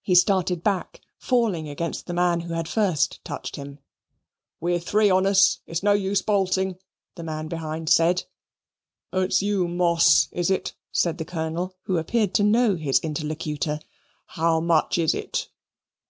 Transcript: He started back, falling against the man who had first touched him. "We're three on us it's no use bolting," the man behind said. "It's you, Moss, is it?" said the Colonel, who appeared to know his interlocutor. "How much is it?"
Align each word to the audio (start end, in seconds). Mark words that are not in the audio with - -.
He 0.00 0.14
started 0.14 0.62
back, 0.62 1.02
falling 1.18 1.68
against 1.68 2.06
the 2.06 2.14
man 2.14 2.40
who 2.40 2.54
had 2.54 2.66
first 2.66 3.22
touched 3.26 3.56
him. 3.56 3.78
"We're 4.58 4.80
three 4.80 5.10
on 5.10 5.26
us 5.26 5.58
it's 5.66 5.82
no 5.82 5.92
use 5.92 6.22
bolting," 6.22 6.78
the 7.14 7.22
man 7.24 7.46
behind 7.48 7.90
said. 7.90 8.24
"It's 9.12 9.42
you, 9.42 9.68
Moss, 9.68 10.28
is 10.32 10.50
it?" 10.50 10.74
said 10.92 11.18
the 11.18 11.26
Colonel, 11.26 11.76
who 11.82 11.98
appeared 11.98 12.32
to 12.36 12.42
know 12.42 12.74
his 12.76 13.00
interlocutor. 13.00 13.80
"How 14.28 14.60
much 14.60 14.96
is 14.96 15.12
it?" 15.12 15.50